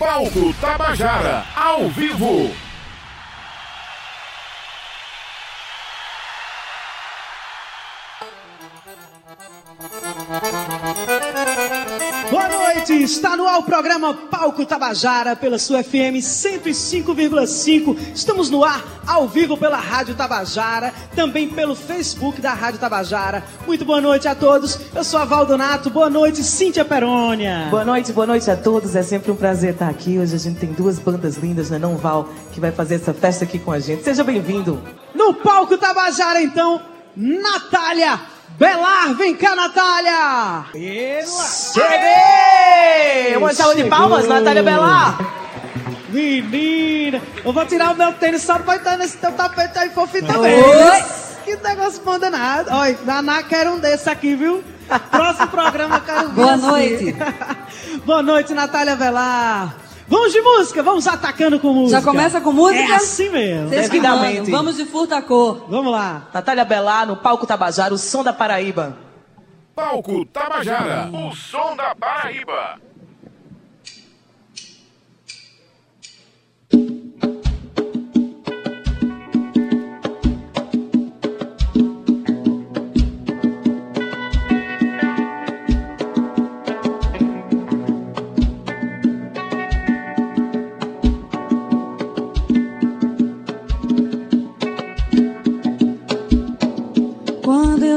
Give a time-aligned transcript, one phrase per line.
[0.00, 2.50] Palco Tabajara, ao vivo.
[12.80, 17.96] Noite, está no ar o programa Palco Tabajara pela sua FM 105,5.
[18.14, 23.44] Estamos no ar ao vivo pela Rádio Tabajara, também pelo Facebook da Rádio Tabajara.
[23.66, 24.78] Muito boa noite a todos.
[24.94, 25.90] Eu sou a Valdonato.
[25.90, 27.68] Boa noite, Cíntia Perônia.
[27.70, 28.96] Boa noite, boa noite a todos.
[28.96, 30.18] É sempre um prazer estar aqui.
[30.18, 31.78] Hoje a gente tem duas bandas lindas, né?
[31.78, 34.04] Não Val, que vai fazer essa festa aqui com a gente.
[34.04, 34.80] Seja bem-vindo.
[35.14, 36.80] No Palco Tabajara, então,
[37.14, 40.66] Natália Belar, vem cá, Natália!
[41.72, 43.34] Cheguei!
[43.34, 45.18] Uma salva de palmas, Natália Belar!
[46.10, 50.26] Menina, eu vou tirar o meu tênis só pra entrar nesse teu tapete aí fofinho
[50.26, 50.62] também.
[50.62, 51.04] Oi.
[51.42, 52.68] Que negócio bom danado.
[52.70, 54.62] Olha, Naná quer um desse aqui, viu?
[55.10, 56.34] Próximo programa quero ver.
[56.34, 57.16] Boa noite.
[58.04, 59.74] Boa noite, Natália Velar.
[60.10, 62.00] Vamos de música, vamos atacando com música.
[62.00, 62.82] Já começa com música?
[62.82, 63.70] É assim mesmo.
[63.70, 64.50] Devidamente.
[64.50, 65.66] Vamos de furta cor.
[65.68, 66.28] Vamos lá.
[66.34, 68.98] Natália Belar no palco Tabajara, o som da Paraíba.
[69.72, 72.80] Palco Tabajara, o som da Paraíba.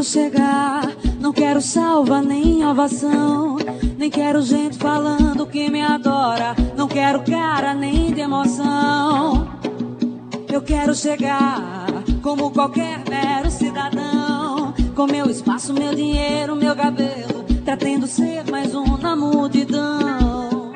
[0.04, 3.56] Eu chegar, não quero salva nem ovação.
[3.98, 6.54] Nem quero gente falando que me adora.
[6.76, 9.48] Não quero cara nem de emoção.
[10.52, 11.86] Eu quero chegar
[12.22, 14.74] como qualquer mero cidadão.
[14.94, 17.46] Com meu espaço, meu dinheiro, meu cabelo.
[17.64, 20.74] Pretendo ser mais um na multidão.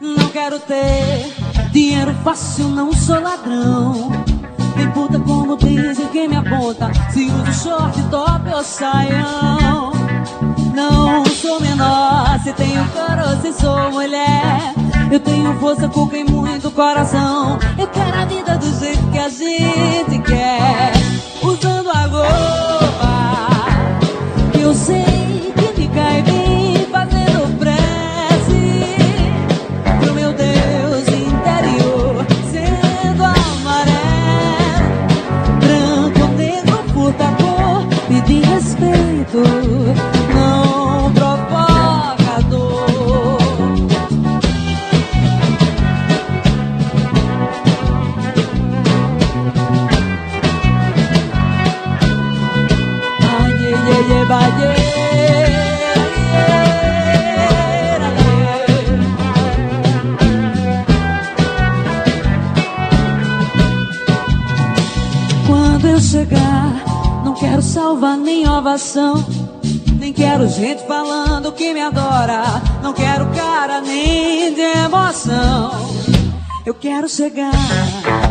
[0.00, 1.34] Não quero ter
[1.70, 4.13] dinheiro fácil, não sou ladrão.
[4.94, 6.90] Puta como dizem quem me aponta.
[7.10, 9.92] Se uso short, top ou saião.
[10.72, 14.72] Não sou menor, se tenho coro, se sou mulher.
[15.10, 17.58] Eu tenho força, cuca e muito coração.
[17.76, 20.92] Eu quero a vida do jeito que a gente quer.
[21.42, 22.06] Usando a
[69.98, 72.62] nem quero gente falando que me adora.
[72.84, 75.72] Não quero cara nem de emoção.
[76.64, 77.50] Eu quero chegar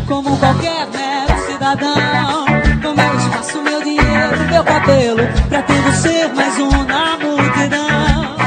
[0.08, 2.46] como qualquer mero cidadão.
[2.82, 5.28] Com meu espaço, meu dinheiro, meu cabelo.
[5.50, 8.38] Pretendo ser mais um na multidão.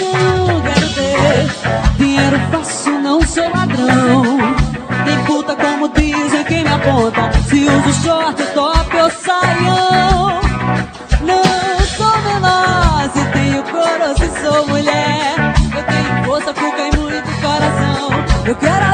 [0.00, 4.24] Não quero ter dinheiro fácil, não sou ladrão.
[5.06, 7.30] Nem puta como dizem quem me aponta.
[7.48, 9.29] Se uso short, top ou saião.
[18.50, 18.89] Eu quero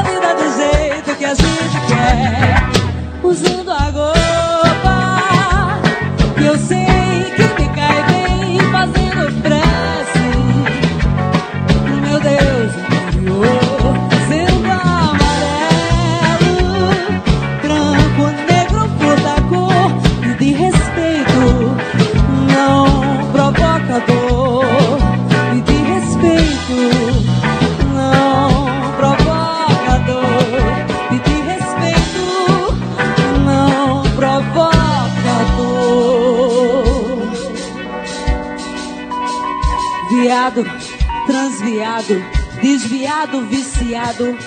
[42.67, 44.37] desviado, viciado.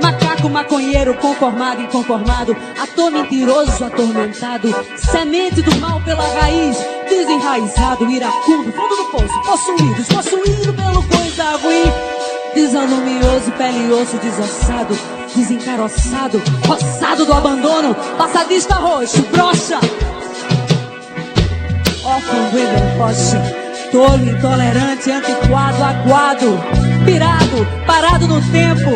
[0.00, 6.76] Macaco maconheiro, conformado, inconformado, ator mentiroso, atormentado, semente do mal pela raiz,
[7.08, 11.84] desenraizado, iracundo, fundo do poço, possuído, possuído pelo coisa ruim,
[12.54, 14.98] desalumioso, pele osso desossado,
[15.36, 19.78] desencaroçado, roçado do abandono, passadista roxo, brocha,
[22.04, 23.61] órfão, Weber, rocha,
[23.92, 26.58] tolo, intolerante, antiquado, aguado,
[27.04, 28.90] pirado, parado no tempo.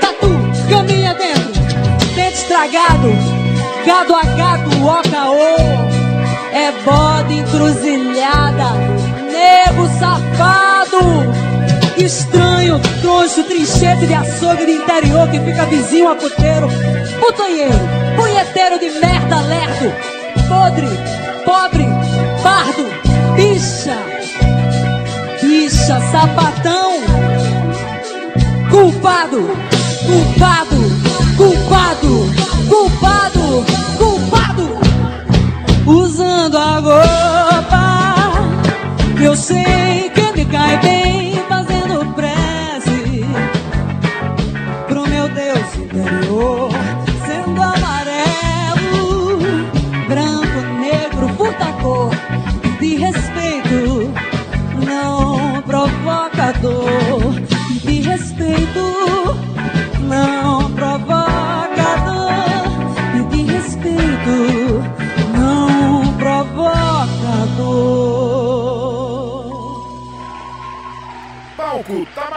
[0.00, 1.60] Tatu, caminha dentro.
[2.14, 3.10] Dente estragado,
[3.86, 5.56] gado a gado, ocaô.
[6.52, 8.72] É bode encruzilhada,
[9.32, 11.40] nego safado.
[11.96, 16.68] Estranho, troncho, trinchete de açougue de interior que fica vizinho a puteiro.
[17.20, 17.78] Putanheiro,
[18.16, 19.92] punheteiro de merda lerdo.
[20.48, 20.88] Podre,
[21.44, 21.86] pobre,
[22.42, 23.09] pardo,
[23.40, 23.96] bicha.
[25.40, 26.90] Bicha, sapatão.
[28.70, 29.40] Culpado,
[30.06, 30.80] culpado,
[31.36, 32.12] culpado,
[32.68, 33.64] culpado,
[33.98, 34.66] culpado.
[35.86, 37.80] Usando a roupa
[39.22, 39.89] eu sei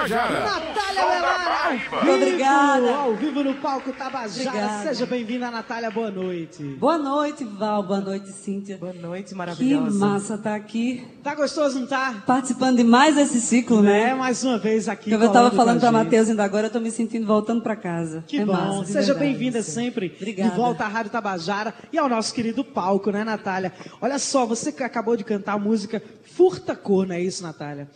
[0.08, 0.40] Tabajara.
[0.42, 2.96] Natália vivo, Obrigada.
[2.96, 4.50] ao vivo no palco Tabajara.
[4.50, 4.84] Obrigada.
[4.84, 6.62] Seja bem-vinda, Natália, boa noite.
[6.62, 7.84] Boa noite, Val.
[7.84, 8.78] Boa noite, Cíntia.
[8.78, 9.98] Boa noite, Que maravilhosa.
[9.98, 12.22] massa estar aqui Tá gostoso, não tá?
[12.28, 14.14] participando de mais esse ciclo, É, né?
[14.14, 15.10] mais uma vez aqui.
[15.12, 15.92] Eu estava falando para.
[15.92, 18.24] Matheus ainda agora, eu tô me sentindo voltando para casa.
[18.28, 18.52] Que é bom.
[18.52, 20.50] massa, Seja bem-vinda sempre Obrigada.
[20.50, 23.72] de volta à Rádio Tabajara e ao nosso querido palco, né, Natália?
[24.02, 27.88] Olha só, você que acabou de cantar a música Furta Cor, não é isso, Natália?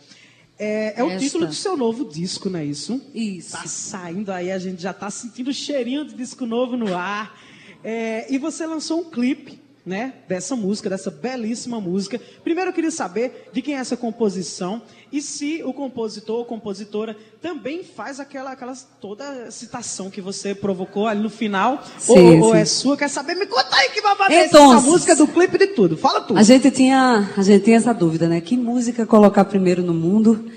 [0.58, 3.00] É, é o título do seu novo disco, não é isso?
[3.14, 3.52] Isso.
[3.52, 7.38] Tá saindo aí, a gente já tá sentindo o cheirinho de disco novo no ar.
[7.84, 12.20] É, e você lançou um clipe, né, dessa música, dessa belíssima música.
[12.44, 17.16] Primeiro eu queria saber de quem é essa composição e se o compositor ou compositora
[17.40, 22.52] também faz aquela, aquela toda citação que você provocou ali no final, Sim, ou, ou
[22.52, 22.58] sim.
[22.60, 22.96] é sua.
[22.98, 23.34] Quer saber?
[23.34, 25.96] Me conta aí que babado é Então, essa música do clipe de tudo.
[25.96, 26.38] Fala tudo.
[26.38, 28.42] A gente tinha, a gente tinha essa dúvida, né?
[28.42, 30.50] Que música colocar primeiro no mundo?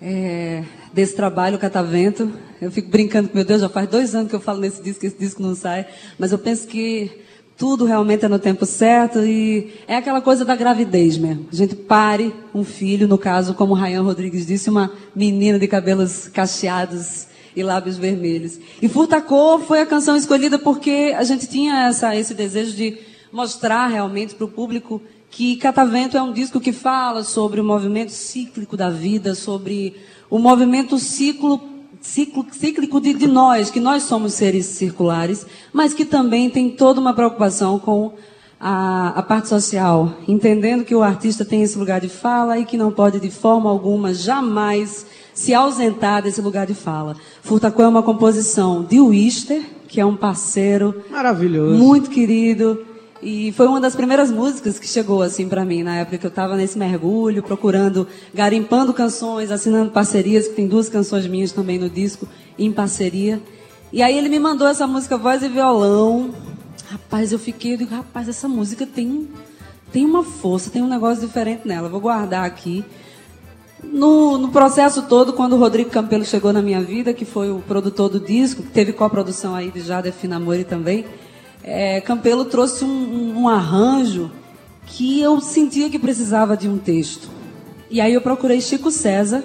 [0.00, 0.62] É,
[0.92, 2.30] desse trabalho Catavento.
[2.60, 5.04] Eu fico brincando que, meu Deus, já faz dois anos que eu falo nesse disco,
[5.04, 5.86] esse disco não sai.
[6.18, 7.25] Mas eu penso que
[7.56, 11.46] tudo realmente é no tempo certo e é aquela coisa da gravidez mesmo.
[11.50, 15.66] A gente pare um filho, no caso, como o Rayan Rodrigues disse, uma menina de
[15.66, 18.58] cabelos cacheados e lábios vermelhos.
[18.82, 22.98] E Furtacor foi a canção escolhida porque a gente tinha essa, esse desejo de
[23.32, 25.00] mostrar realmente para o público
[25.30, 29.96] que Catavento é um disco que fala sobre o movimento cíclico da vida, sobre
[30.28, 31.60] o movimento ciclo,
[32.06, 37.00] ciclo, cíclico de, de nós, que nós somos seres circulares, mas que também tem toda
[37.00, 38.12] uma preocupação com
[38.60, 42.76] a, a parte social, entendendo que o artista tem esse lugar de fala e que
[42.76, 45.04] não pode de forma alguma jamais
[45.34, 47.16] se ausentar desse lugar de fala.
[47.42, 51.76] Furtacô é uma composição de Wister, que é um parceiro Maravilhoso.
[51.76, 52.95] muito querido.
[53.22, 56.30] E foi uma das primeiras músicas que chegou assim para mim, na época que eu
[56.30, 61.88] estava nesse mergulho, procurando, garimpando canções, assinando parcerias, que tem duas canções minhas também no
[61.88, 62.28] disco,
[62.58, 63.40] em parceria.
[63.92, 66.30] E aí ele me mandou essa música voz e violão.
[66.90, 69.28] Rapaz, eu fiquei, eu digo, rapaz, essa música tem,
[69.92, 71.88] tem uma força, tem um negócio diferente nela.
[71.88, 72.84] Vou guardar aqui.
[73.82, 77.60] No, no processo todo, quando o Rodrigo Campelo chegou na minha vida, que foi o
[77.60, 81.04] produtor do disco, que teve coprodução aí de Jada Finamori também,
[81.66, 84.30] é, Campelo trouxe um, um- arranjo
[84.86, 87.28] que eu sentia que precisava de um texto.
[87.90, 89.42] E aí eu procurei Chico César,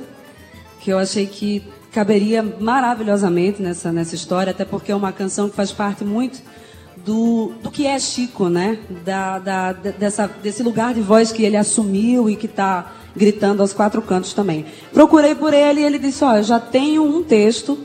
[0.79, 5.55] que eu achei que caberia maravilhosamente nessa, nessa história, até porque é uma canção que
[5.55, 6.41] faz parte muito
[7.03, 8.77] do, do que é Chico, né?
[9.03, 13.61] Da, da, de- dessa, desse lugar de voz que ele assumiu e que está gritando
[13.61, 14.65] aos quatro cantos também.
[14.93, 17.77] Procurei por ele e ele disse, olha, eu já tenho um texto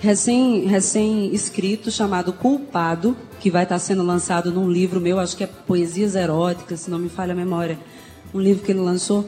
[0.00, 1.32] recém, recém
[1.90, 6.80] chamado Culpado, que vai estar sendo lançado num livro meu, acho que é Poesias Eróticas,
[6.80, 7.78] se não me falha a memória,
[8.34, 9.26] um livro que ele lançou.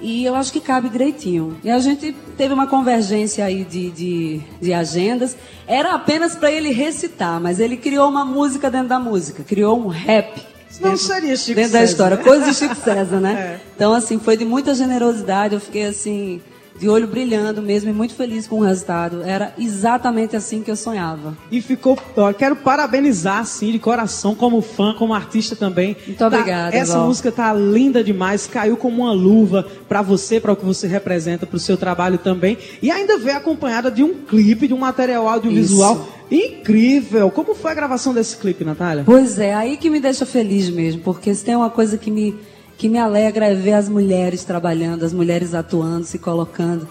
[0.00, 1.56] E eu acho que cabe direitinho.
[1.62, 5.36] E a gente teve uma convergência aí de, de, de agendas.
[5.66, 9.86] Era apenas para ele recitar, mas ele criou uma música dentro da música, criou um
[9.88, 10.42] rap.
[10.80, 11.90] Não dentro- seria Chico Dentro da César.
[11.92, 13.32] história, coisa de Chico César, né?
[13.34, 13.60] É.
[13.76, 15.54] Então, assim, foi de muita generosidade.
[15.54, 16.40] Eu fiquei, assim,
[16.78, 19.22] de olho brilhando mesmo e muito feliz com o resultado.
[19.22, 21.36] Era exatamente assim que eu sonhava.
[21.50, 21.98] E ficou.
[22.16, 25.96] Ó, quero parabenizar, assim, de coração, como fã, como artista também.
[26.06, 27.06] Muito Tá- obrigada, Essa Val.
[27.06, 31.46] música tá linda demais, caiu como uma luva pra você, para o que você representa,
[31.46, 32.58] pro seu trabalho também.
[32.82, 37.30] E ainda veio acompanhada de um clipe, de um material audiovisual incrível.
[37.30, 39.02] Como foi a gravação desse clipe, Natália?
[39.04, 42.34] Pois é, aí que me deixa feliz mesmo, porque se tem uma coisa que me,
[42.76, 46.88] que me alegra é ver as mulheres trabalhando, as mulheres atuando, se colocando.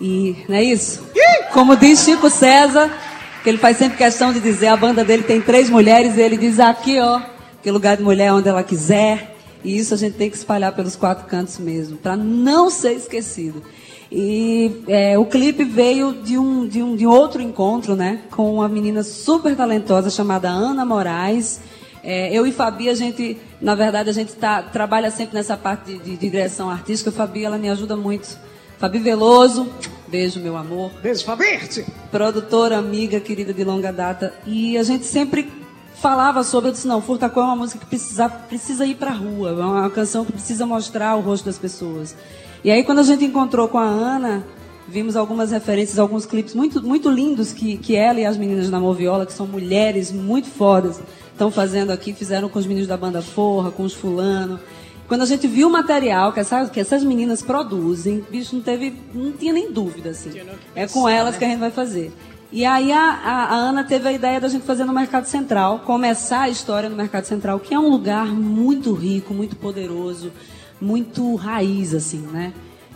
[0.00, 1.02] E não é isso?
[1.52, 2.90] Como diz Chico César,
[3.42, 6.36] que ele faz sempre questão de dizer, a banda dele tem três mulheres, e ele
[6.36, 7.20] diz aqui, ó,
[7.62, 9.36] que lugar de mulher é onde ela quiser.
[9.64, 13.62] E isso a gente tem que espalhar pelos quatro cantos mesmo, para não ser esquecido.
[14.10, 18.20] E é, o clipe veio de um, de, um, de outro encontro, né?
[18.30, 21.60] Com uma menina super talentosa chamada Ana Moraes.
[22.04, 25.92] É, eu e Fabi, a gente, na verdade, a gente tá, trabalha sempre nessa parte
[25.92, 27.12] de, de, de direção artística.
[27.12, 28.36] Fabi, ela me ajuda muito.
[28.78, 29.68] Fabi Veloso,
[30.08, 30.90] beijo, meu amor.
[31.00, 31.60] Beijo, Fabi!
[32.10, 34.34] Produtora, amiga, querida de longa data.
[34.44, 35.48] E a gente sempre
[35.94, 39.14] falava sobre, eu disse, não, Furtacó é uma música que precisa, precisa ir para a
[39.14, 42.16] rua, é uma canção que precisa mostrar o rosto das pessoas.
[42.64, 44.44] E aí, quando a gente encontrou com a Ana,
[44.88, 48.80] vimos algumas referências, alguns clipes muito, muito lindos que, que ela e as meninas da
[48.80, 51.00] Moviola, que são mulheres muito fodas,
[51.32, 54.60] estão fazendo aqui, fizeram com os meninos da banda Forra, com os fulano.
[55.08, 58.94] Quando a gente viu o material que, essa, que essas meninas produzem, bicho, não teve,
[59.12, 60.30] não tinha nem dúvida, assim.
[60.74, 62.12] É com elas que a gente vai fazer.
[62.50, 65.80] E aí a, a, a, Ana teve a ideia da gente fazer no Mercado Central,
[65.80, 70.30] começar a história no Mercado Central, que é um lugar muito rico, muito poderoso,
[70.80, 72.52] muito raiz, assim, né?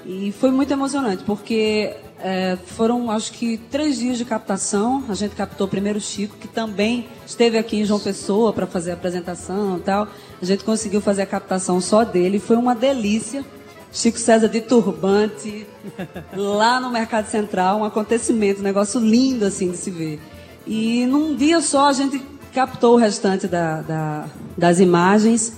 [0.08, 5.04] E foi muito emocionante, porque é, foram, acho que, três dias de captação.
[5.08, 8.92] A gente captou primeiro o Chico, que também esteve aqui em João Pessoa para fazer
[8.92, 10.06] a apresentação e tal.
[10.40, 12.38] A gente conseguiu fazer a captação só dele.
[12.38, 13.44] Foi uma delícia.
[13.92, 15.66] Chico César de turbante,
[16.36, 20.20] lá no Mercado Central, um acontecimento, um negócio lindo assim de se ver.
[20.66, 22.22] E num dia só a gente
[22.52, 25.54] captou o restante da, da, das imagens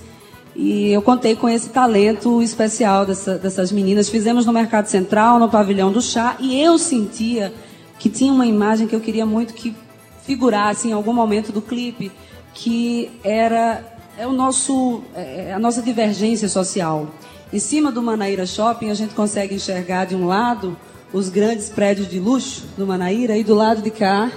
[0.55, 4.09] e eu contei com esse talento especial dessa, dessas meninas.
[4.09, 7.53] Fizemos no Mercado Central, no Pavilhão do Chá, e eu sentia
[7.97, 9.75] que tinha uma imagem que eu queria muito que
[10.23, 12.11] figurasse em algum momento do clipe,
[12.53, 13.83] que era
[14.17, 17.07] é o nosso, é, é a nossa divergência social.
[17.53, 20.77] Em cima do Manaíra Shopping, a gente consegue enxergar de um lado
[21.13, 24.29] os grandes prédios de luxo do Manaíra e do lado de cá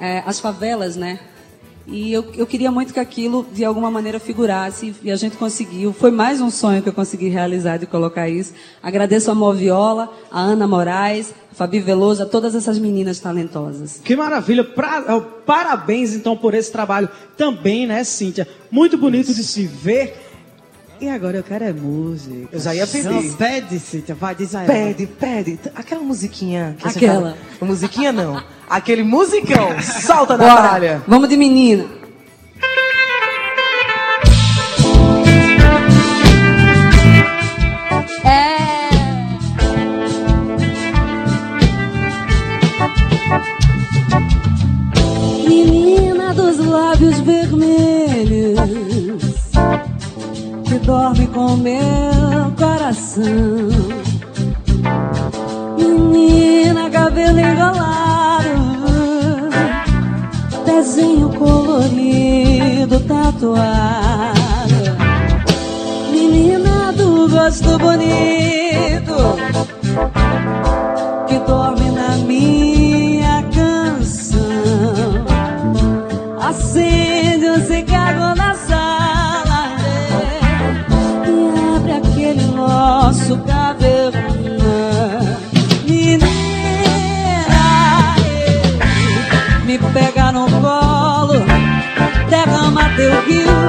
[0.00, 1.20] é, as favelas, né?
[1.86, 5.92] E eu, eu queria muito que aquilo, de alguma maneira, figurasse, e a gente conseguiu.
[5.92, 8.54] Foi mais um sonho que eu consegui realizar de colocar isso.
[8.82, 14.00] Agradeço a Moviola, a Ana Moraes, a Fabi Veloso, a todas essas meninas talentosas.
[14.02, 14.64] Que maravilha!
[14.64, 18.48] Pra, é, parabéns, então, por esse trabalho também, né, Cíntia?
[18.70, 20.23] Muito bonito de se ver.
[21.00, 22.48] E agora eu quero é música.
[22.52, 23.10] Eu já ia pedir.
[23.10, 24.66] Não, pede, Cíntia, vai, diz aí.
[24.66, 25.58] Pede, pede.
[25.74, 26.76] Aquela musiquinha.
[26.82, 27.36] Aquela.
[27.58, 27.66] Tava...
[27.66, 28.42] Musiquinha não.
[28.68, 29.80] Aquele musicão.
[29.82, 30.54] Solta, Bora.
[30.54, 31.02] Natália.
[31.06, 32.03] Vamos de menina.
[50.84, 53.24] Dorme com meu coração.
[55.78, 58.44] Menina, cabelo enrolado,
[60.66, 64.74] desenho colorido, tatuado.
[66.12, 69.14] Menina do gosto bonito,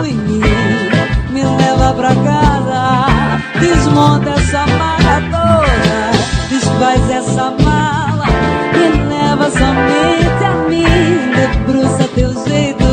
[0.03, 3.05] me leva pra casa,
[3.59, 6.11] desmonta essa mala toda,
[6.49, 8.25] desfaz essa mala
[8.73, 12.85] e leva somente a mim, debruça teu jeito,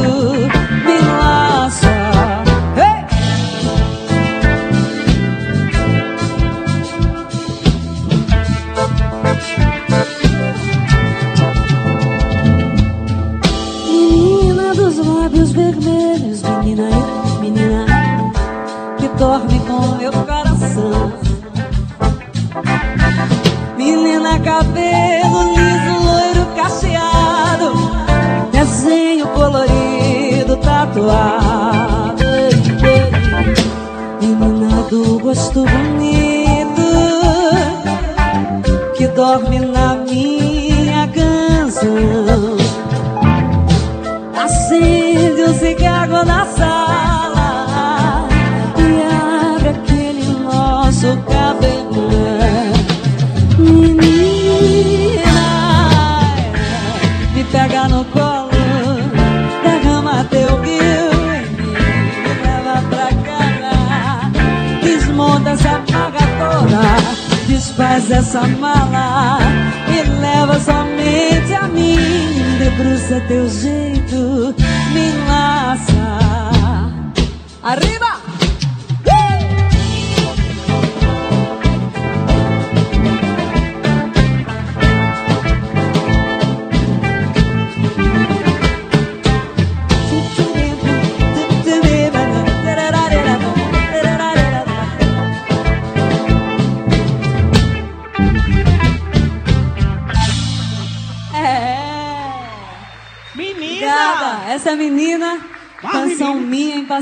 [24.62, 27.72] cabelo liso, loiro, cacheado,
[28.52, 32.22] desenho colorido, tatuado.
[34.20, 36.82] Menina do gosto bonito,
[38.96, 42.56] que dorme na minha canção.
[44.36, 47.11] Acende um cigarro na sala
[67.62, 69.38] desfaz essa mala
[69.88, 71.96] e leva somente a mim.
[72.58, 74.54] Debruça teu jeito,
[74.92, 75.92] me enlaça.
[77.62, 78.01] Arriba!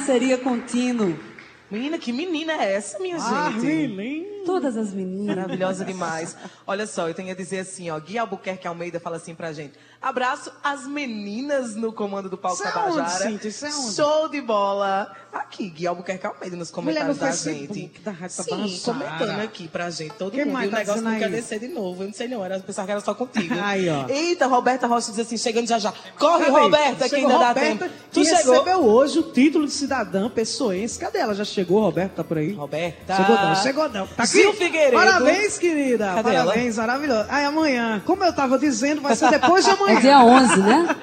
[0.00, 1.18] Parceria com Tino.
[1.70, 3.94] Menina, que menina é essa, minha ah, gente?
[3.94, 4.44] Menina.
[4.60, 5.36] Todas as meninas.
[5.36, 6.36] Maravilhosa demais.
[6.66, 9.72] Olha só, eu tenho a dizer assim, ó, Gui Albuquerque Almeida fala assim pra gente.
[10.00, 13.30] Abraço as meninas no comando do palco isso Tabajara.
[13.30, 13.94] É Isso é onde?
[13.94, 15.14] Show de bola.
[15.32, 17.92] Aqui, Gui Albuquerque Almeida nos comentários da gente.
[18.02, 20.14] Da Rádio Sim, comentando aqui pra gente.
[20.14, 20.62] Todo Quem mundo.
[20.62, 22.02] E o tá negócio não quer descer de novo.
[22.02, 23.54] Eu não sei não, era pensar que era só contigo.
[23.62, 24.08] Aí, ó.
[24.08, 25.92] Eita, Roberta Rocha diz assim, chegando já já.
[26.18, 26.60] Corre, Cadê?
[26.60, 27.88] Roberta, que ainda Roberta, dá tempo.
[28.12, 28.52] Tu chegou.
[28.54, 30.98] recebeu hoje o título de cidadã pessoense.
[30.98, 31.34] Cadê ela?
[31.34, 32.16] Já chegou, Roberta?
[32.16, 32.52] Tá por aí?
[32.52, 33.16] Roberta.
[33.16, 34.06] Chegou não, chegou não.
[34.06, 34.49] Tá aqui?
[34.52, 34.96] Figueiredo.
[34.96, 36.12] Parabéns, querida.
[36.14, 36.86] Cadê Parabéns, ela?
[36.86, 37.26] maravilhoso.
[37.28, 39.98] Aí amanhã, como eu tava dizendo, vai ser depois de amanhã.
[39.98, 40.96] É dia 11, né?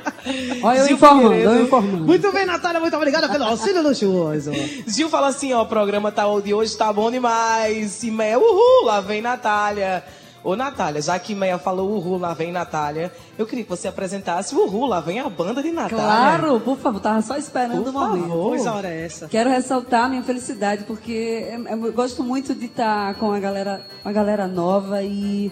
[0.61, 2.05] Olha eu informando, eu informando.
[2.05, 4.51] Muito bem, Natália, muito obrigada pelo auxílio luxuoso.
[4.85, 8.03] Gil fala assim, ó, o programa tá, de hoje tá bom demais.
[8.03, 10.03] E Meia, uhul, lá vem Natália.
[10.43, 14.55] Ô, Natália, já que Meia falou uhul, lá vem Natália, eu queria que você apresentasse
[14.55, 15.97] o uhul, lá vem a banda de Natália.
[15.97, 18.27] Claro, por favor, tava só esperando o momento.
[18.27, 18.49] Favor.
[18.49, 19.27] Pois hora é essa.
[19.27, 24.11] Quero ressaltar a minha felicidade, porque eu gosto muito de estar com a galera, a
[24.11, 25.51] galera nova e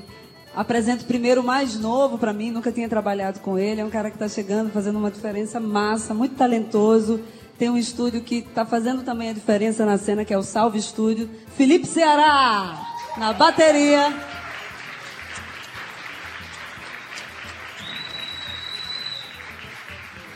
[0.56, 3.82] Apresento primeiro o mais novo para mim, nunca tinha trabalhado com ele.
[3.82, 7.20] É um cara que está chegando, fazendo uma diferença massa, muito talentoso.
[7.58, 10.80] Tem um estúdio que está fazendo também a diferença na cena, que é o Salve
[10.80, 11.30] Estúdio.
[11.58, 12.82] Felipe Ceará,
[13.18, 14.35] na bateria.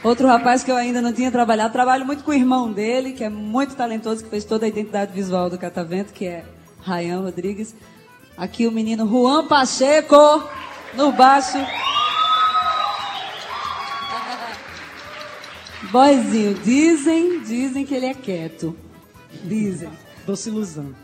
[0.02, 3.22] Outro rapaz que eu ainda não tinha trabalhado, trabalho muito com o irmão dele, que
[3.24, 6.46] é muito talentoso, que fez toda a identidade visual do Catavento, que é
[6.82, 7.76] Rayan Rodrigues.
[8.38, 10.16] Aqui o menino Juan Pacheco
[10.94, 11.58] no baixo.
[15.92, 18.74] Boizinho, dizem, dizem que ele é quieto.
[19.44, 19.90] Dizem.
[20.26, 20.96] Doce ilusão.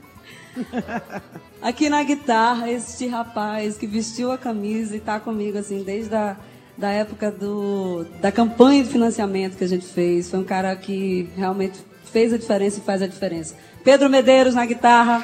[1.61, 6.37] Aqui na guitarra, este rapaz que vestiu a camisa e está comigo assim desde a
[6.77, 10.29] da época do, da campanha de financiamento que a gente fez.
[10.29, 11.79] Foi um cara que realmente
[12.11, 13.55] fez a diferença e faz a diferença.
[13.83, 15.21] Pedro Medeiros na guitarra.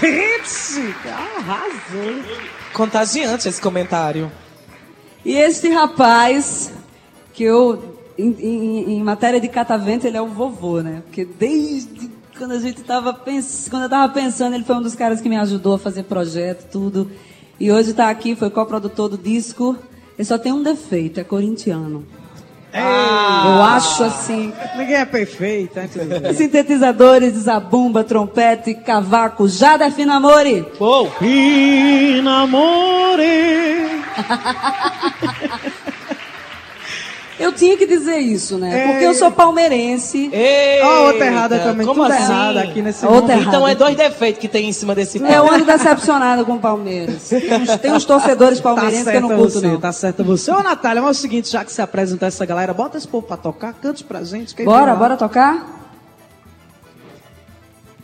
[0.00, 2.22] Gente, arrasou.
[2.72, 4.30] Contagiante esse comentário.
[5.24, 6.72] E esse rapaz,
[7.32, 11.02] que eu, em, em, em, matéria de catavento, ele é o vovô, né?
[11.06, 14.94] Porque desde quando a gente tava pensando, quando eu tava pensando, ele foi um dos
[14.94, 17.10] caras que me ajudou a fazer projeto, tudo.
[17.58, 19.76] E hoje está aqui, foi co-produtor do disco.
[20.18, 22.04] Ele só tem um defeito, é corintiano.
[22.72, 24.52] Ah, eu acho assim.
[24.76, 25.88] Ninguém é perfeito, né?
[26.34, 30.66] Sintetizadores, zabumba, trompete, cavaco, Jada Finamore.
[30.80, 31.08] Uou!
[31.12, 32.44] Finamore!
[37.38, 38.86] Eu tinha que dizer isso, né?
[38.86, 40.30] Porque eu sou palmeirense.
[40.32, 41.86] Eita, oh, outra errada também.
[41.86, 42.22] Como Tudo assim?
[42.22, 43.48] errado aqui nesse outra mundo.
[43.48, 45.34] Então é dois defeitos que tem em cima desse palco.
[45.34, 47.30] Eu ando decepcionada com o Palmeiras.
[47.82, 49.80] Tem uns, torcedores tá palmeirenses tá que eu não curto, você, não.
[49.80, 50.50] Tá certo você.
[50.50, 53.26] Ô, Natália, mas é o seguinte, já que você apresentou essa galera, bota esse povo
[53.26, 54.54] pra tocar, cante pra gente.
[54.64, 55.66] Bora, bora tocar?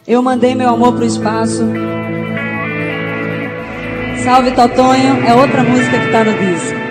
[0.07, 1.65] Eu mandei meu amor pro espaço.
[4.25, 6.90] Salve Totonho, é outra música que tá no disco.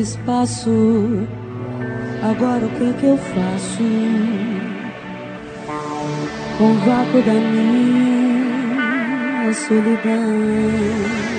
[0.00, 1.26] Espaço.
[2.22, 3.82] Agora o que é que eu faço?
[6.58, 8.60] Com o vácuo da minha
[9.54, 11.30] solidão.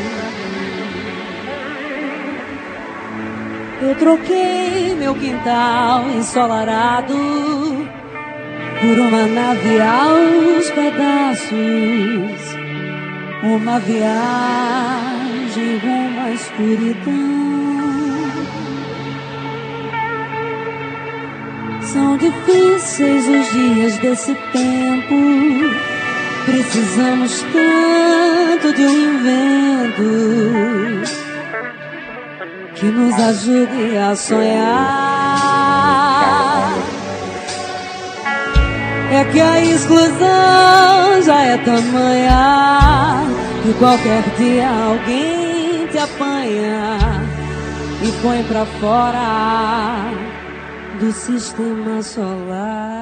[3.81, 7.15] Eu troquei meu quintal ensolarado
[8.79, 11.57] por uma nave aos pedaços,
[13.43, 17.40] uma viagem rumo escuridão.
[22.21, 25.15] Difíceis os dias desse tempo.
[26.45, 30.01] Precisamos tanto de um invento
[32.75, 35.11] que nos ajude a sonhar.
[39.11, 43.23] É que a exclusão já é tamanha
[43.61, 46.97] que qualquer dia alguém te apanha
[48.01, 50.00] e põe pra fora
[51.01, 53.00] do sistema solar.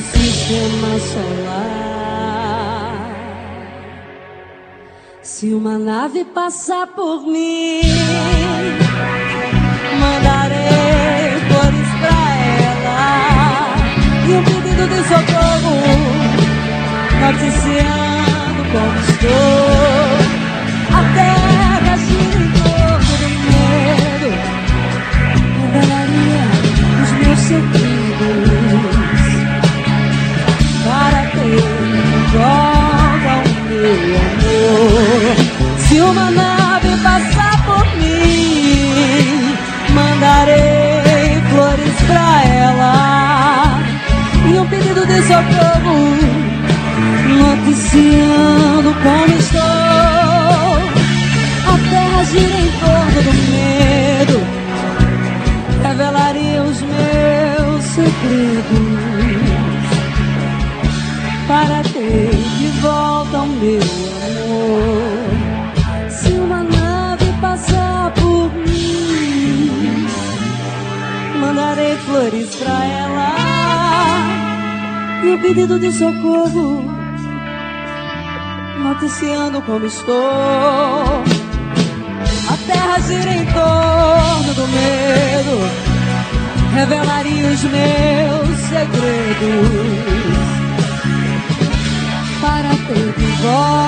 [0.00, 1.90] Sistema solar.
[5.22, 7.80] Se uma nave passar por mim,
[9.98, 12.20] mandarei flores pra
[12.68, 13.74] ela
[14.26, 15.76] e um pedido de socorro,
[17.20, 20.10] noticiando como estou.
[20.92, 24.28] A terra gira em torno do medo,
[25.72, 26.44] revelaria
[27.02, 28.59] os meus segredos
[32.34, 35.36] o meu amor.
[35.78, 39.56] Se uma nave passar por mim,
[39.92, 43.80] mandarei flores pra ela
[44.48, 46.16] e um pedido de socorro,
[47.38, 49.60] noticiando como estou.
[51.66, 54.40] A terra gira em torno do medo,
[55.82, 59.39] revelaria os meus segredos
[62.58, 63.80] de volta o meu
[64.26, 66.10] amor.
[66.10, 70.06] Se uma nave passar por mim,
[71.40, 73.50] mandarei flores pra ela
[75.24, 76.84] e o pedido de socorro,
[78.82, 81.22] noticiando como estou.
[82.48, 85.60] A terra gira em torno do medo,
[86.74, 90.39] revelaria os meus segredos
[92.90, 93.79] para ter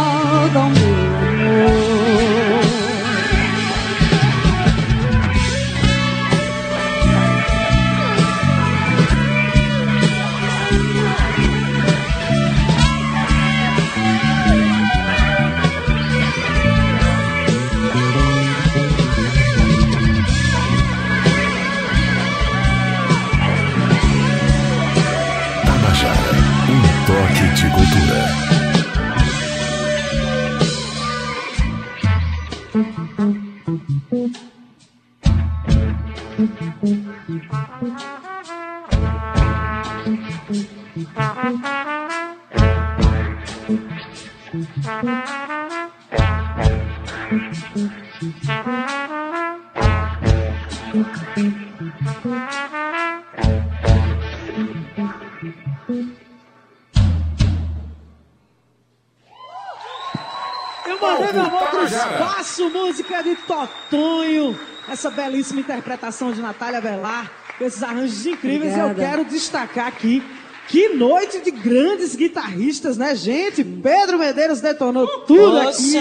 [65.02, 68.78] Essa belíssima interpretação de Natália Velar, com esses arranjos incríveis.
[68.78, 69.16] Eu Obrigada.
[69.16, 70.22] quero destacar aqui
[70.68, 73.64] que noite de grandes guitarristas, né, gente?
[73.64, 75.94] Pedro Medeiros detonou tudo aqui.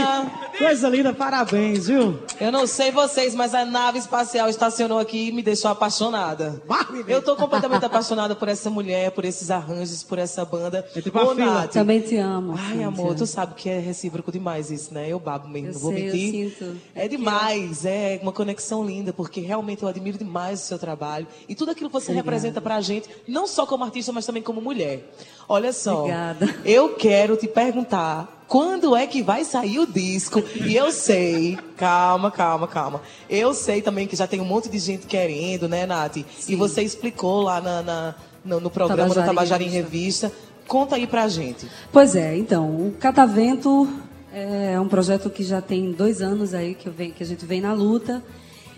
[0.62, 2.20] Coisa linda, parabéns, viu?
[2.40, 6.62] Eu não sei vocês, mas a nave espacial estacionou aqui e me deixou apaixonada.
[7.08, 10.86] Eu tô completamente apaixonada por essa mulher, por esses arranjos, por essa banda.
[10.96, 11.34] Entre pra Ô.
[11.34, 12.54] Nath, Também te amo.
[12.58, 12.88] Ai, Cíntia.
[12.88, 15.08] amor, tu sabe que é recíproco demais isso, né?
[15.10, 16.32] Eu babo mesmo, Eu não vou sei, eu mentir.
[16.52, 16.78] sinto.
[16.94, 21.56] É demais, é uma conexão linda, porque realmente eu admiro demais o seu trabalho e
[21.56, 25.12] tudo aquilo que você representa pra gente, não só como artista, mas também como mulher.
[25.50, 26.56] Olha só, Obrigada.
[26.64, 30.44] eu quero te perguntar quando é que vai sair o disco?
[30.66, 33.02] E eu sei, calma, calma, calma.
[33.30, 36.18] Eu sei também que já tem um monte de gente querendo, né, Nath?
[36.50, 40.28] E você explicou lá na, na- no, no programa Tabajara da Tabajara em Revista.
[40.28, 40.52] Revista.
[40.68, 41.66] Conta aí pra gente.
[41.94, 43.88] Pois é, então, o Catavento
[44.34, 47.62] é um projeto que já tem dois anos aí que, venho- que a gente vem
[47.62, 48.22] na luta.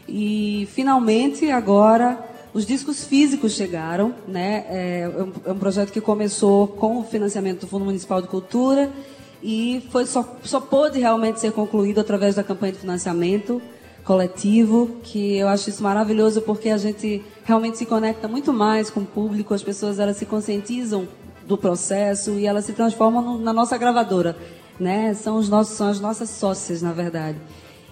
[0.07, 4.65] E finalmente agora os discos físicos chegaram, né?
[4.69, 8.91] É, um, é um projeto que começou com o financiamento do Fundo Municipal de Cultura
[9.43, 13.61] e foi só, só pôde realmente ser concluído através da campanha de financiamento
[14.03, 19.01] coletivo, que eu acho isso maravilhoso porque a gente realmente se conecta muito mais com
[19.01, 21.07] o público, as pessoas elas se conscientizam
[21.45, 24.35] do processo e elas se transformam na nossa gravadora,
[24.79, 25.13] né?
[25.13, 27.37] São os nossos, são as nossas sócias, na verdade.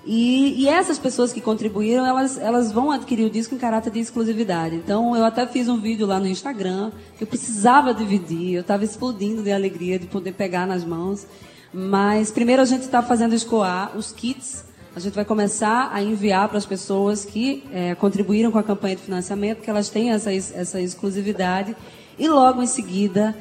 [0.06, 4.00] E, e essas pessoas que contribuíram, elas, elas vão adquirir o disco em caráter de
[4.00, 4.76] exclusividade.
[4.76, 8.84] Então, eu até fiz um vídeo lá no Instagram, que eu precisava dividir, eu estava
[8.84, 11.28] explodindo de alegria de poder pegar nas mãos.
[11.72, 14.66] Mas, primeiro, a gente está fazendo escoar os kits.
[14.96, 18.98] A gente vai começar a enviar para as pessoas que eh, contribuíram com a campanha
[18.98, 21.76] de financiamento, que elas têm essa, essa exclusividade.
[22.20, 23.34] E logo em seguida,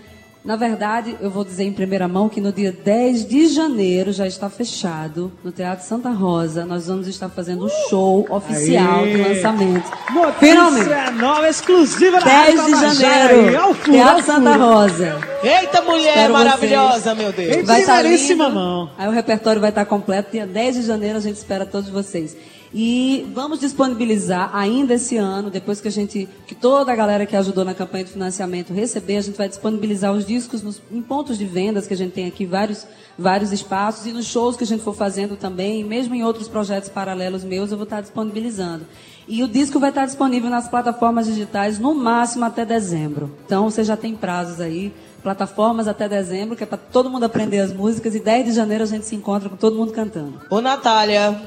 [0.43, 4.27] na verdade, eu vou dizer em primeira mão que no dia 10 de janeiro já
[4.27, 6.65] está fechado no Teatro Santa Rosa.
[6.65, 9.13] Nós vamos estar fazendo um show oficial Aê!
[9.17, 9.91] de lançamento.
[10.13, 11.13] Notícia Finalmente!
[11.19, 14.57] nova, exclusiva da 10 Rádio de Tabajara janeiro, aí, ao furo, Teatro ao Santa.
[14.57, 15.19] Rosa.
[15.43, 17.67] Eita mulher Espero maravilhosa, meu Deus.
[17.67, 18.55] Vai estar primeiríssima lindo.
[18.57, 18.91] mão.
[18.97, 20.33] Aí o repertório vai estar completo.
[20.33, 22.35] Dia 10 de janeiro a gente espera todos vocês.
[22.73, 27.35] E vamos disponibilizar ainda esse ano, depois que a gente, que toda a galera que
[27.35, 31.37] ajudou na campanha de financiamento receber, a gente vai disponibilizar os discos nos, em pontos
[31.37, 32.87] de vendas que a gente tem aqui, vários,
[33.19, 36.89] vários espaços, e nos shows que a gente for fazendo também, mesmo em outros projetos
[36.89, 38.87] paralelos meus, eu vou estar disponibilizando.
[39.27, 43.37] E o disco vai estar disponível nas plataformas digitais no máximo até dezembro.
[43.47, 44.93] Então você já tem prazos aí,
[45.25, 48.85] plataformas até dezembro, que é para todo mundo aprender as músicas, e 10 de janeiro
[48.85, 50.41] a gente se encontra com todo mundo cantando.
[50.49, 51.41] Ô, Natália,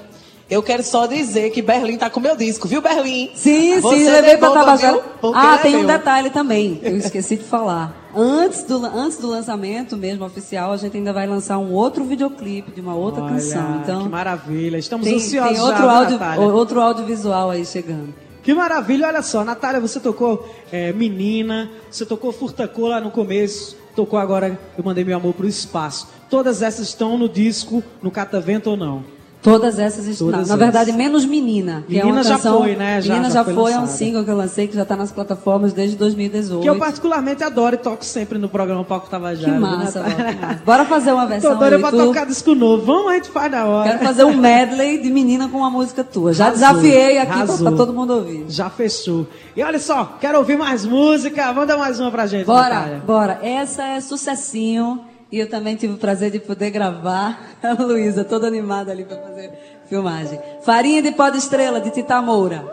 [0.50, 3.32] eu quero só dizer que Berlim tá com meu disco, viu, Berlim?
[3.36, 5.02] Sim, Você sim, levei pra Tabajara.
[5.34, 8.04] Ah, é tem um detalhe também, eu esqueci de falar.
[8.16, 12.72] Antes do, antes do lançamento mesmo oficial, a gente ainda vai lançar um outro videoclipe
[12.72, 13.82] de uma outra Olha, canção.
[13.82, 14.78] Então, que maravilha.
[14.78, 16.48] Estamos tem, ansiosos tem já, outro, viu, áudio, Natália?
[16.48, 18.14] outro audiovisual aí chegando.
[18.44, 23.78] Que maravilha, olha só, Natália, você tocou é, Menina, você tocou Furtacô lá no começo,
[23.96, 26.10] tocou agora Eu Mandei Meu Amor pro Espaço.
[26.30, 29.06] Todas essas estão no disco, no Catavento ou não?
[29.44, 30.18] Todas essas.
[30.18, 31.84] Todas Na verdade, menos Menina.
[31.88, 33.02] Que é Menina uma já canção, foi, né?
[33.02, 34.96] Já- Menina já já, foi foi, é um single que eu lancei que já está
[34.96, 36.62] nas plataformas desde 2018.
[36.62, 39.52] Que eu particularmente adoro e toco sempre no programa Palco Que Tabajara.
[39.52, 40.24] viu, massa, Natália?
[40.26, 40.62] Val, que massa.
[40.66, 42.86] Bora fazer uma versão Tô doida pra tocar disco novo.
[42.86, 43.90] Vamos, a gente faz na hora.
[43.92, 46.32] Quero fazer um medley de menina com uma música tua.
[46.34, 48.46] Já Arrasou, desafiei aqui pra todo mundo ouvir.
[48.48, 49.28] Já fechou.
[49.58, 51.52] E olha só, quero ouvir mais música.
[51.52, 53.02] Manda mais uma pra gente, Bora, Natália.
[53.06, 53.40] bora.
[53.44, 55.02] Essa é sucessinho.
[55.34, 57.56] E eu também tive o prazer de poder gravar.
[57.64, 60.40] A Luísa, toda animada ali pra fazer filmagem.
[60.64, 62.64] Farinha de pó de estrela, de Tita Moura.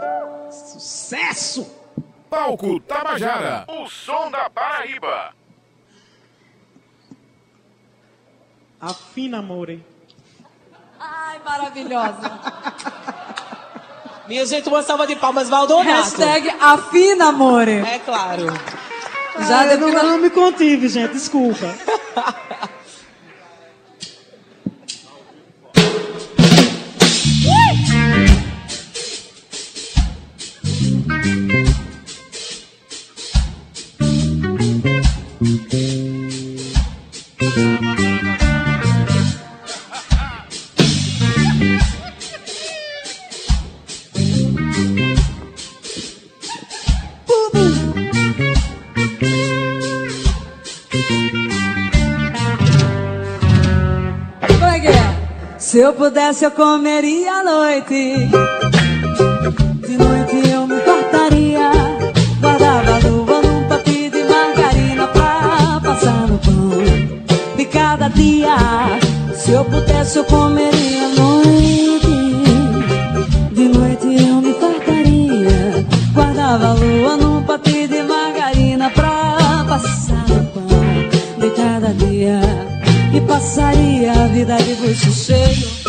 [0.51, 1.67] Sucesso!
[2.29, 5.33] Palco Tabajara, o som da Paraíba.
[8.79, 9.83] Afina, hein?
[11.01, 12.41] Ai, maravilhosa.
[14.29, 15.89] Minha gente, uma salva de palmas, Valdonato.
[15.89, 17.79] Hashtag afina, amore.
[17.79, 18.49] É claro.
[19.39, 21.75] Já ah, eu não, eu não me contive, gente, desculpa.
[55.91, 58.29] eu pudesse, eu comeria à noite.
[59.87, 61.71] De noite eu me cortaria.
[62.41, 68.57] Guardava luva num papi de margarina pra passar no pão de cada dia.
[69.35, 72.07] Se eu pudesse, eu comeria à noite.
[73.53, 75.87] De noite eu me fartaria.
[76.15, 80.69] Guardava lua num papi de margarina pra passar no pão
[81.41, 82.41] de cada dia.
[83.13, 85.80] E passaria a vida de bucho cheio.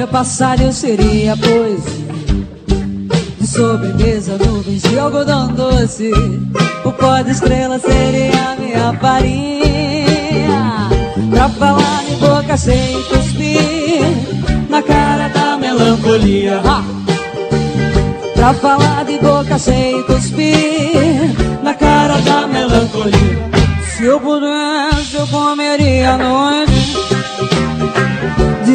[0.00, 2.06] Meu passarinho seria poesia.
[3.38, 6.10] De sobremesa, nuvens de algodão doce.
[6.86, 10.88] O pó de estrela seria minha farinha.
[11.28, 14.00] Pra falar em boca sem cuspir.
[14.70, 16.62] Na cara da melancolia.
[18.34, 21.60] Pra falar de boca sem cuspir.
[21.62, 23.50] Na cara da melancolia.
[23.84, 26.69] Se eu pudesse eu comeria a noite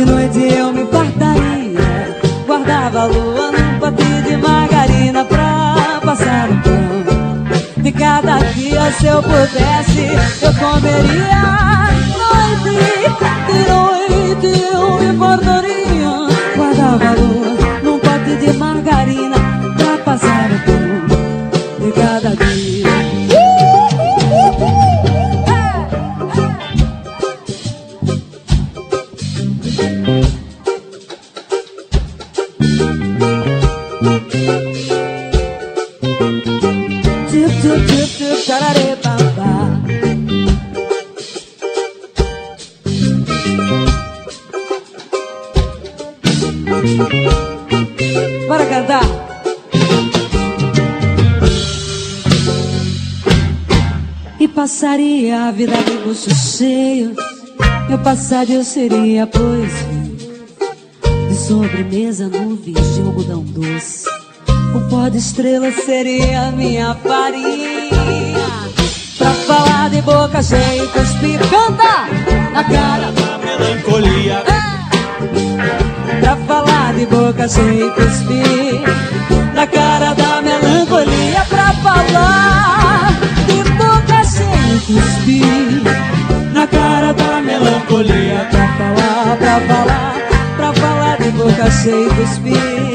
[0.06, 6.62] De noite eu me fartaria Guardava a lua num pote de margarina Pra passar o
[6.62, 7.82] pão.
[7.82, 10.08] De cada dia se eu pudesse
[10.44, 11.42] eu comeria.
[12.22, 12.78] Noite,
[13.48, 16.14] de noite eu me fartaria
[16.56, 17.35] Guardava a lua
[55.46, 57.14] a vida de bucho cheio.
[57.88, 60.16] Meu passarinho seria poesia.
[61.30, 64.06] De sobremesa, nuvens de algodão doce.
[64.76, 67.92] O pó de estrela seria minha farinha.
[69.20, 72.08] Pra falar de boca cheia cuspir, canta
[72.52, 74.44] na cara da melancolia.
[74.48, 76.20] É.
[76.22, 78.82] Pra falar de boca cheia cuspir,
[79.54, 81.46] na cara da melancolia.
[81.48, 82.46] Pra falar
[83.46, 83.56] cuspir
[84.86, 85.25] na cara da
[87.96, 90.16] melancolia pra falar, pra falar,
[90.58, 92.95] pra falar de boca cheia cuspir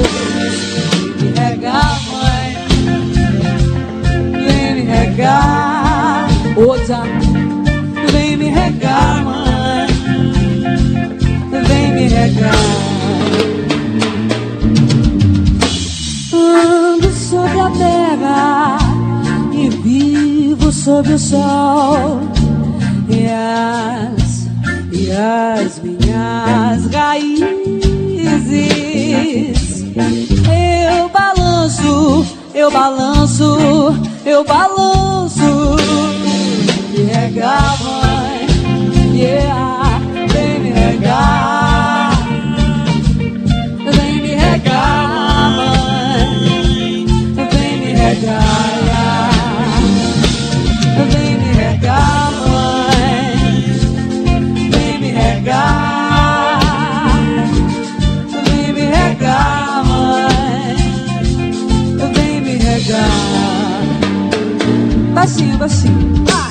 [0.00, 2.46] Vem me regar mãe,
[4.46, 7.02] vem me regar outra.
[8.12, 9.86] Vem me regar, mãe.
[11.66, 12.54] Vem me regar.
[16.32, 18.78] Ando sobre a terra
[19.52, 22.20] e vivo sobre o sol.
[23.08, 24.48] E as,
[24.92, 27.59] e as minhas raízes.
[29.96, 33.58] Eu balanço, eu balanço,
[34.24, 35.76] eu balanço.
[36.90, 37.79] Me regalo.
[65.20, 66.49] Vai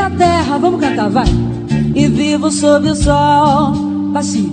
[0.00, 1.26] a terra, vamos cantar, vai.
[1.94, 3.72] E vivo sob o sol,
[4.12, 4.50] passe.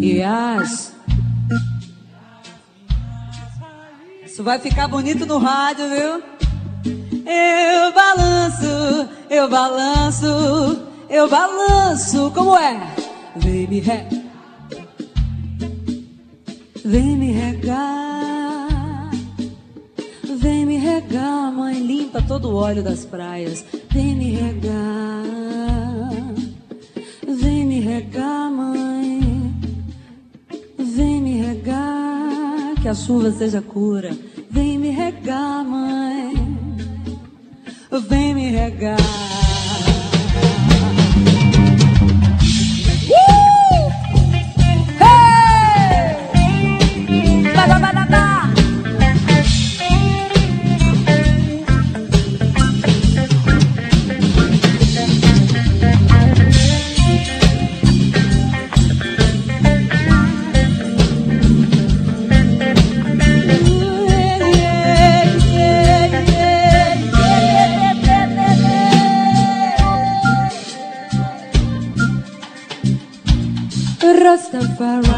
[0.00, 0.92] E as.
[4.26, 6.22] Isso vai ficar bonito no rádio, viu?
[7.26, 12.30] Eu balanço, eu balanço, eu balanço.
[12.34, 12.80] Como é?
[13.36, 14.08] Vem me ré.
[16.84, 17.29] Vem me
[21.10, 23.64] regar, mãe, limpa todo o óleo das praias.
[23.90, 25.24] Vem me regar.
[27.26, 29.52] Vem me regar, mãe.
[30.78, 34.16] Vem me regar, que a chuva seja cura.
[34.50, 36.32] Vem me regar, mãe.
[38.08, 38.96] Vem me regar.
[43.10, 43.90] Uh!
[45.00, 45.50] Hey!
[47.56, 47.89] Ba, ba, ba,
[74.60, 75.09] the barrel.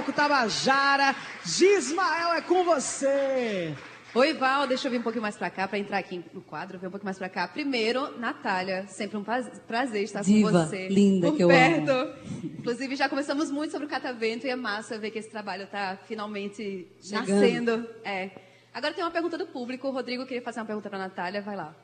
[0.00, 1.14] Palco Tabajara.
[1.44, 3.74] Gismael, é com você.
[4.14, 6.78] Oi, Val, deixa eu vir um pouquinho mais pra cá, pra entrar aqui no quadro,
[6.78, 7.46] vir um pouquinho mais pra cá.
[7.46, 10.88] Primeiro, Natália, sempre um praz- prazer estar Diva, com você.
[10.88, 11.92] linda, por que eu perto.
[12.58, 15.96] Inclusive, já conversamos muito sobre o catavento e é massa ver que esse trabalho tá
[16.08, 17.28] finalmente Chegando.
[17.28, 17.88] nascendo.
[18.02, 18.30] É.
[18.74, 19.86] Agora tem uma pergunta do público.
[19.86, 21.74] O Rodrigo queria fazer uma pergunta pra Natália, vai lá.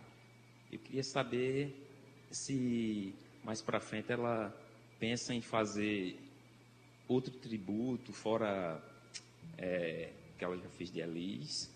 [0.72, 1.86] Eu queria saber
[2.30, 3.14] se
[3.44, 4.52] mais para frente ela
[4.98, 6.18] pensa em fazer
[7.08, 8.82] outro tributo, fora
[9.58, 11.70] é, que ela já fez de Elis.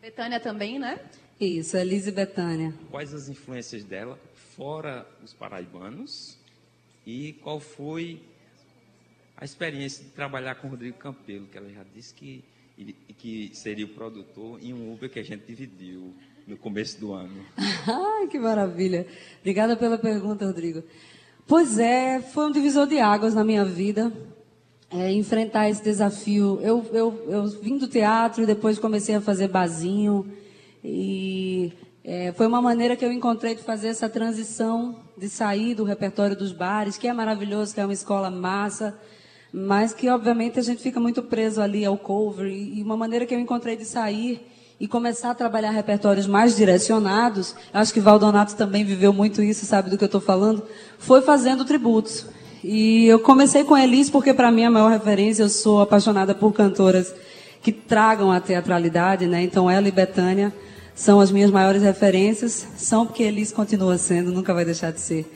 [0.00, 0.98] Betânia também, né?
[1.40, 2.74] Isso, Elise e Betânia.
[2.90, 4.18] Quais as influências dela,
[4.56, 6.36] fora os paraibanos?
[7.06, 8.20] E qual foi
[9.36, 12.44] a experiência de trabalhar com o Rodrigo Campelo, que ela já disse que,
[12.78, 16.14] ele- que seria o produtor em um Uber que a gente dividiu
[16.46, 17.44] no começo do ano.
[17.88, 19.06] Ai, que maravilha.
[19.40, 20.82] Obrigada pela pergunta, Rodrigo.
[21.46, 24.12] Pois é, foi um divisor de águas na minha vida.
[24.90, 26.58] é, enfrentar esse desafio.
[26.62, 30.26] Eu, eu, eu vim do teatro e depois comecei a fazer bazinho.
[30.82, 31.72] E
[32.02, 36.36] é, foi uma maneira que eu encontrei de fazer essa transição, de sair do repertório
[36.36, 38.98] dos bares, que é maravilhoso, que é uma escola massa,
[39.52, 42.46] mas que obviamente a gente fica muito preso ali ao cover.
[42.50, 44.44] E uma maneira que eu encontrei de sair
[44.80, 49.90] e começar a trabalhar repertórios mais direcionados, acho que Valdonato também viveu muito isso, sabe
[49.90, 50.62] do que eu estou falando,
[50.98, 52.24] foi fazendo tributos.
[52.64, 56.34] E eu comecei com Elis porque para mim é a maior referência, eu sou apaixonada
[56.34, 57.14] por cantoras
[57.62, 59.42] que tragam a teatralidade, né?
[59.42, 60.50] Então ela e Betânia
[60.94, 65.30] são as minhas maiores referências, são porque Elis continua sendo, nunca vai deixar de ser.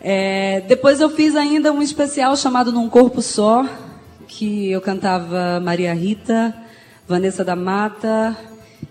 [0.00, 3.66] É, depois eu fiz ainda um especial chamado Num Corpo Só,
[4.28, 6.54] que eu cantava Maria Rita,
[7.08, 8.36] Vanessa da Mata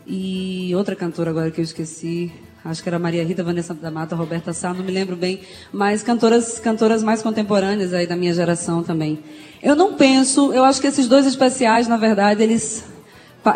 [0.05, 2.31] e outra cantora agora que eu esqueci.
[2.63, 5.41] Acho que era Maria Rita, Vanessa da Mata, Roberta Sá, não me lembro bem,
[5.73, 9.19] mas cantoras, cantoras mais contemporâneas aí da minha geração também.
[9.63, 12.83] Eu não penso, eu acho que esses dois especiais, na verdade, eles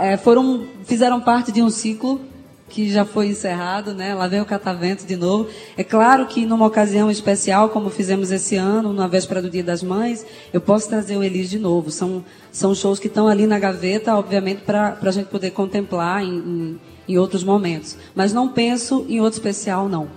[0.01, 2.19] é, foram, fizeram parte de um ciclo
[2.67, 4.13] que já foi encerrado, né?
[4.15, 5.49] Lá vem o catavento de novo.
[5.77, 9.83] É claro que numa ocasião especial, como fizemos esse ano, na véspera do Dia das
[9.83, 11.91] Mães, eu posso trazer o Elis de novo.
[11.91, 16.37] São, são shows que estão ali na gaveta, obviamente, para a gente poder contemplar em,
[16.37, 17.97] em, em outros momentos.
[18.15, 20.07] Mas não penso em outro especial, não.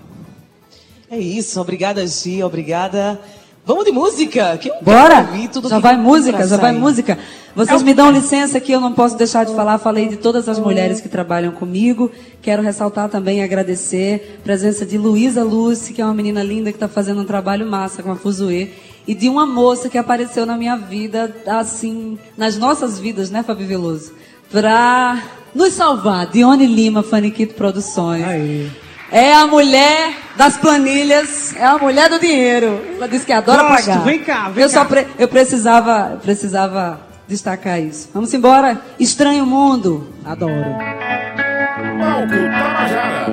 [1.11, 3.21] É isso, obrigada, Gi, obrigada.
[3.69, 4.57] Vamos de música?
[4.57, 5.29] Que Bora!
[5.69, 7.19] já que vai música, já vai música.
[7.55, 9.77] Vocês É me dão licença que eu não posso deixar de falar.
[9.77, 12.11] Falei de todas as mulheres que trabalham comigo.
[12.41, 16.71] Quero ressaltar também e agradecer a presença de Luísa Lúcia, que é uma menina linda
[16.71, 18.71] que está fazendo um trabalho massa com a Fuzuê.
[19.07, 23.65] E de uma moça que apareceu na minha vida, assim, nas nossas vidas, né, Fabi
[23.65, 24.15] Veloso?
[24.51, 25.23] Pra
[25.55, 26.27] nos salvar.
[26.29, 28.25] Dione Lima, Faniquito Produções.
[28.27, 28.71] Aí.
[29.11, 32.81] É a mulher das planilhas, é a mulher do dinheiro.
[32.97, 34.05] Ela disse que adora Gosto, pagar.
[34.05, 34.85] vem cá, vem eu Só cá.
[34.85, 38.11] pre- eu precisava, precisava destacar isso.
[38.13, 38.81] Vamos embora.
[39.01, 40.13] Estranho mundo.
[40.25, 40.53] Adoro.
[41.99, 43.31] Palco Tabajara,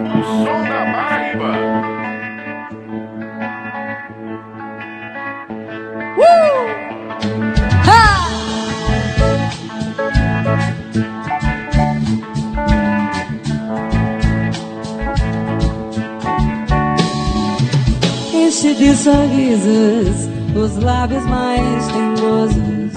[19.06, 22.94] sorrisos, os lábios mais teimosos,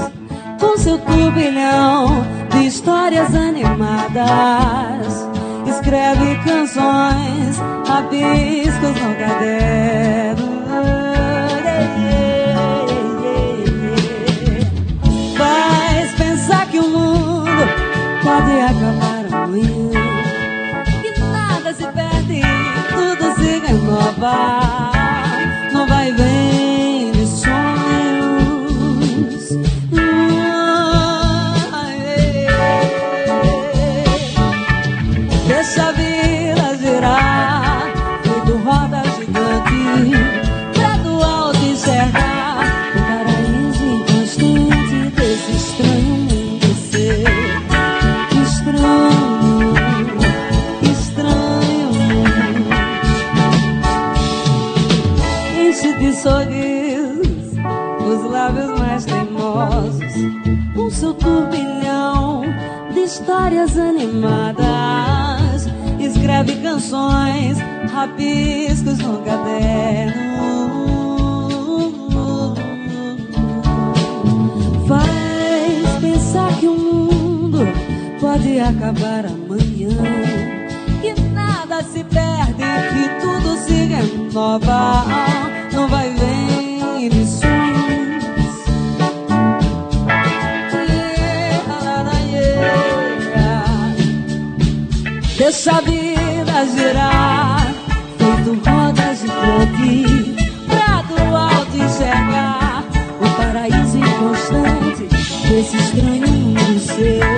[0.59, 4.27] com seu turbilhão de histórias animadas.
[5.67, 10.49] Escreve canções, rabiscos no caderno.
[15.37, 17.69] Faz pensar que o mundo
[18.23, 19.91] pode acabar amanhã.
[21.03, 22.41] Que nada se perde,
[22.95, 24.98] tudo se renova.
[61.15, 62.43] Turbilhão
[62.93, 65.67] de histórias animadas.
[65.99, 67.59] Escreve canções,
[67.93, 70.29] rabiscos no caderno.
[74.87, 77.59] Faz pensar que o mundo
[78.21, 79.89] pode acabar amanhã.
[81.01, 85.05] Que nada se perde, que tudo se renova.
[85.73, 86.18] Não vai
[95.69, 97.75] Deixa a vida girar,
[98.17, 100.35] feito roda gigante,
[100.67, 102.83] pra do alto enxergar
[103.21, 105.05] o paraíso inconstante
[105.47, 107.38] desse estranho mundo seu.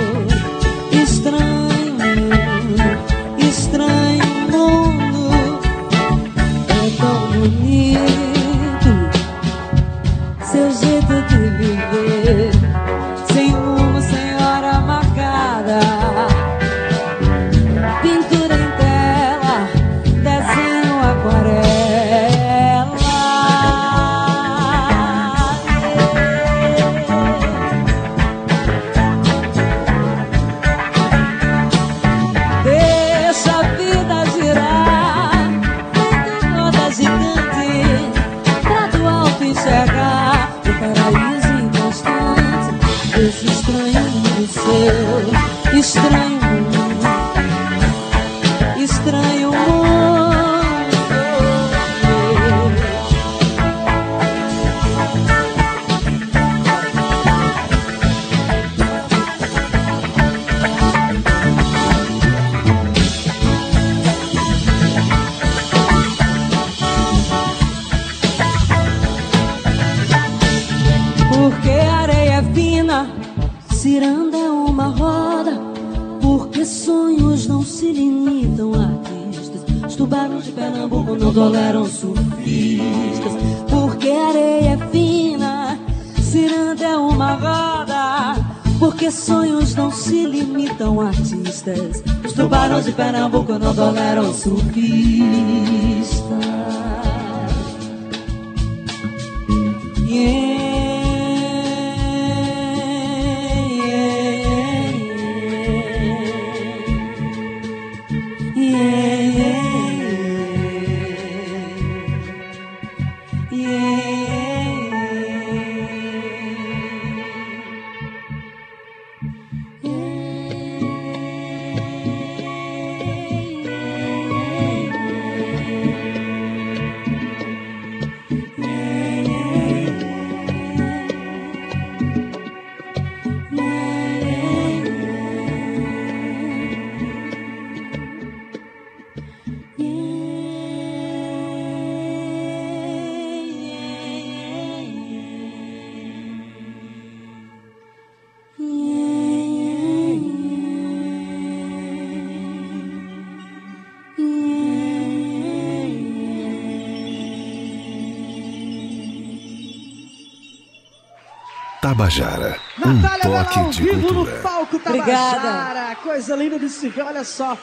[162.01, 164.39] Tabajara, um Natália toque ao de vivo no cultura.
[164.41, 165.39] palco Obrigada.
[165.39, 165.95] Tabajara.
[165.97, 167.55] Coisa linda de se ver, olha só.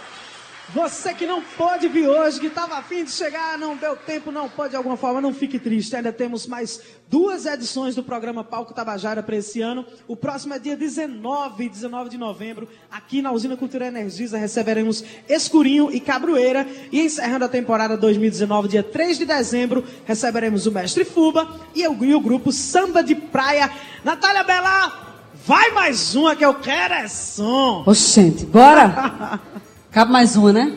[0.79, 4.49] Você que não pôde vir hoje, que estava afim de chegar, não deu tempo, não
[4.49, 5.97] pode de alguma forma, não fique triste.
[5.97, 9.85] Ainda temos mais duas edições do programa Palco Tabajara para esse ano.
[10.07, 15.91] O próximo é dia 19, 19 de novembro, aqui na Usina Cultura Energisa, receberemos Escurinho
[15.91, 16.65] e Cabroeira.
[16.93, 22.21] E encerrando a temporada 2019, dia 3 de dezembro, receberemos o Mestre Fuba e o
[22.21, 23.69] grupo Samba de Praia.
[24.05, 27.83] Natália Bela, vai mais uma que eu quero é som.
[27.85, 29.41] Oxente, bora!
[29.91, 30.77] Cabe mais uma, né?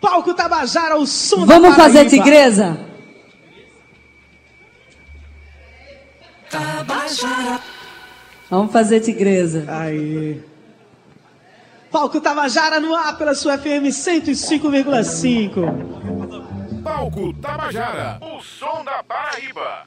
[0.00, 2.76] Palco Tabajara, o som Vamos da fazer tigresa?
[6.50, 7.60] Tabajara.
[8.50, 9.64] Vamos fazer tigresa.
[9.68, 10.42] Aí.
[11.90, 16.82] Palco Tabajara no ar pela sua FM 105,5.
[16.82, 19.84] Palco Tabajara, o som da Paraíba.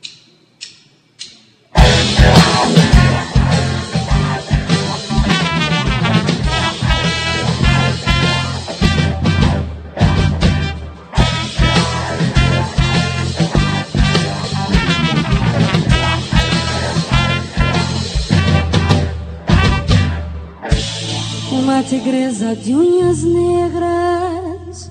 [21.68, 24.90] Uma tigresa de unhas negras,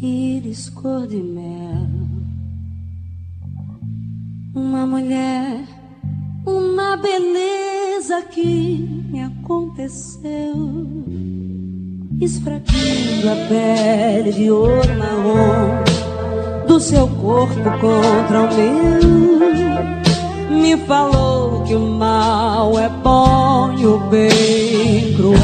[0.00, 1.88] íris cor de mel.
[4.54, 5.64] Uma mulher,
[6.46, 10.86] uma beleza que me aconteceu.
[12.20, 19.99] Esfraqueando a pele de ouro marrom do seu corpo contra o meu
[20.50, 25.40] me falou que o mal é bom e o bem cruel.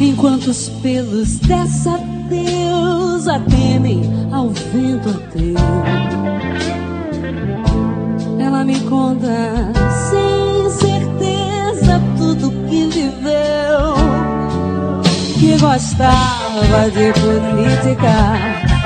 [0.00, 1.98] Enquanto os pelos dessa
[2.28, 4.02] deusa temem
[4.32, 6.81] ao vento ateu
[8.52, 9.72] ela me conta.
[10.10, 13.94] Sem certeza tudo que viveu.
[15.38, 18.36] Que gostava de política.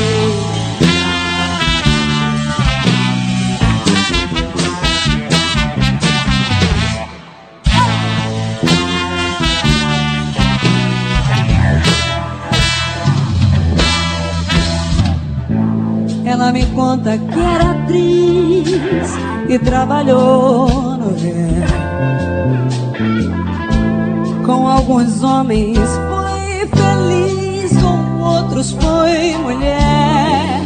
[16.81, 19.19] conta que era atriz
[19.51, 20.67] e trabalhou
[20.97, 21.67] no ré.
[24.47, 30.63] Com alguns homens foi feliz, com outros foi mulher.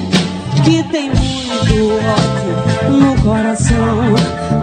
[0.65, 1.75] Que tem muito
[2.23, 2.55] ódio
[2.97, 4.15] no coração,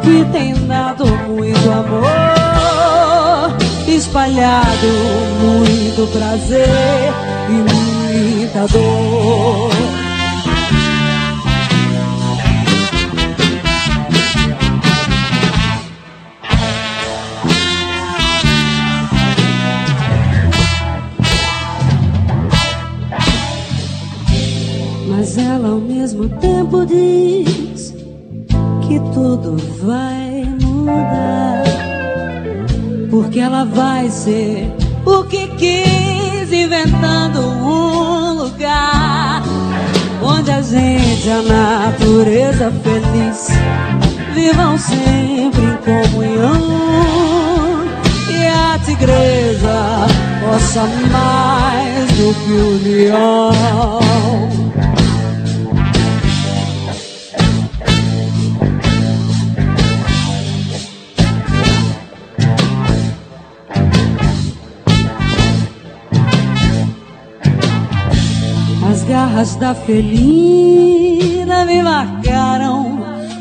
[0.02, 4.88] que tem dado muito amor, espalhado
[5.42, 7.14] muito prazer
[7.50, 9.71] e muita dor.
[25.56, 27.94] Ela ao mesmo tempo diz
[28.88, 31.64] que tudo vai mudar.
[33.10, 34.72] Porque ela vai ser
[35.06, 39.44] o que quis, inventando um lugar
[40.24, 43.48] onde a gente, a natureza feliz,
[44.34, 46.62] vivam sempre em comunhão.
[48.30, 50.08] E a tigresa
[50.46, 54.11] possa mais do que o leão.
[69.62, 72.98] Da felina me marcaram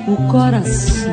[0.06, 1.08] o coração.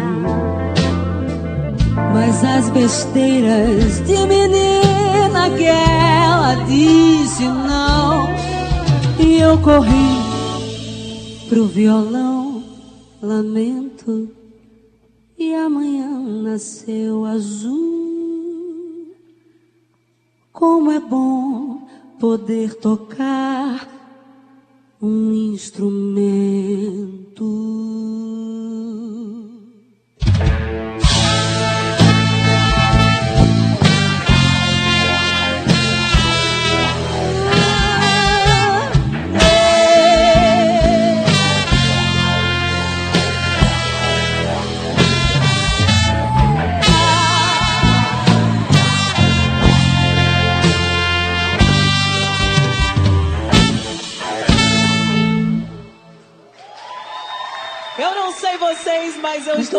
[2.14, 8.28] Mas as besteiras de menina que ela disse não.
[9.18, 10.20] E eu corri
[11.48, 12.62] pro violão,
[13.22, 14.30] lamento.
[15.40, 19.16] E amanhã nasceu azul.
[20.52, 21.88] Como é bom
[22.20, 23.97] poder tocar
[25.02, 27.18] um instrumento.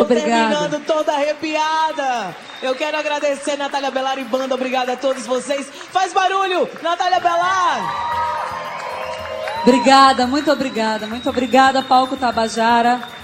[0.03, 2.35] Estou terminando toda arrepiada.
[2.63, 4.55] Eu quero agradecer Natália Belar e banda.
[4.55, 5.69] Obrigada a todos vocês.
[5.93, 8.09] Faz barulho, Natália Belar.
[9.63, 13.18] Obrigada, muito obrigada, muito obrigada, Palco Tabajara.